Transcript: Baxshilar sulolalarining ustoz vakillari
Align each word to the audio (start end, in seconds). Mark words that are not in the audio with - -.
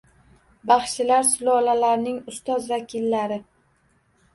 Baxshilar 0.71 1.29
sulolalarining 1.33 2.19
ustoz 2.35 2.75
vakillari 2.77 3.43